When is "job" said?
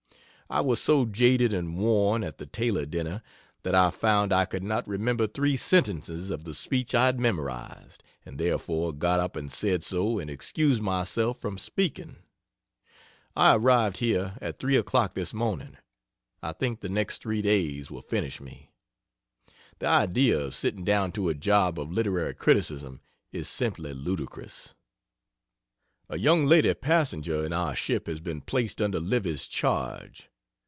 21.33-21.79